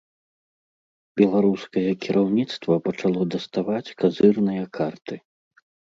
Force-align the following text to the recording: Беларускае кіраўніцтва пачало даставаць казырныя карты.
Беларускае 1.19 1.83
кіраўніцтва 2.05 2.73
пачало 2.87 3.21
даставаць 3.35 3.85
казырныя 4.01 4.63
карты. 4.79 5.15